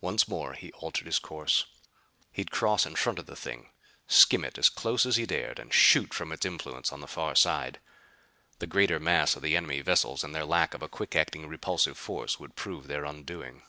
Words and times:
Once 0.00 0.26
more 0.26 0.54
he 0.54 0.72
altered 0.72 1.06
his 1.06 1.20
course. 1.20 1.64
He'd 2.32 2.50
cross 2.50 2.84
in 2.84 2.96
front 2.96 3.20
of 3.20 3.26
the 3.26 3.36
thing; 3.36 3.70
skim 4.08 4.44
it 4.44 4.58
as 4.58 4.68
close 4.68 5.06
as 5.06 5.14
he 5.14 5.26
dared 5.26 5.60
and 5.60 5.72
shoot 5.72 6.12
from 6.12 6.32
its 6.32 6.44
influence 6.44 6.92
on 6.92 7.00
the 7.00 7.06
far 7.06 7.36
side. 7.36 7.78
The 8.58 8.66
greater 8.66 8.98
mass 8.98 9.36
of 9.36 9.42
the 9.42 9.56
enemy 9.56 9.80
vessels 9.80 10.24
and 10.24 10.34
their 10.34 10.44
lack 10.44 10.74
of 10.74 10.82
a 10.82 10.88
quick 10.88 11.14
acting 11.14 11.46
repulsive 11.46 11.96
force 11.96 12.40
would 12.40 12.56
prove 12.56 12.88
their 12.88 13.04
undoing. 13.04 13.62